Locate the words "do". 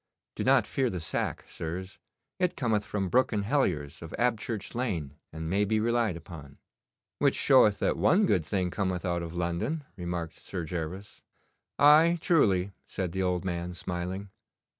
0.33-0.43